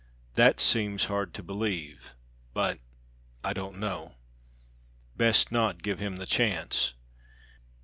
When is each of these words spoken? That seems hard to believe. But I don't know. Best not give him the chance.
That 0.33 0.59
seems 0.59 1.05
hard 1.05 1.31
to 1.35 1.43
believe. 1.43 2.15
But 2.55 2.79
I 3.43 3.53
don't 3.53 3.77
know. 3.77 4.15
Best 5.15 5.51
not 5.51 5.83
give 5.83 5.99
him 5.99 6.15
the 6.15 6.25
chance. 6.25 6.95